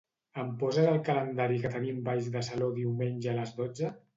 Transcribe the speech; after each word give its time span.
Em 0.43 0.47
poses 0.63 0.87
al 0.91 0.97
calendari 1.09 1.61
que 1.65 1.71
tenim 1.75 2.01
balls 2.09 2.33
de 2.37 2.45
saló 2.51 2.71
diumenge 2.81 3.33
a 3.35 3.39
les 3.43 3.57
dotze? 3.63 3.97